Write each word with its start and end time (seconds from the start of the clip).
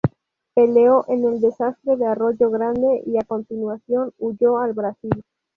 Peleó 0.55 1.05
en 1.09 1.25
el 1.25 1.41
desastre 1.41 1.95
de 1.95 2.07
Arroyo 2.07 2.49
Grande 2.49 3.03
y 3.05 3.19
a 3.19 3.23
continuación 3.23 4.11
huyó 4.17 4.57
al 4.57 4.73
Brasil. 4.73 5.23